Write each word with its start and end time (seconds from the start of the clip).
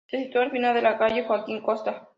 Se 0.09 0.17
sitúa 0.17 0.41
al 0.41 0.49
final 0.49 0.73
de 0.73 0.81
la 0.81 0.97
calle 0.97 1.23
Joaquín 1.25 1.61
Costa. 1.61 2.07